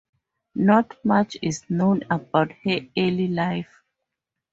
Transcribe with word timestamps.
Not 0.55 0.95
much 1.05 1.37
is 1.43 1.61
known 1.69 2.01
about 2.09 2.53
her 2.63 2.79
early 2.97 3.27
life. 3.27 3.83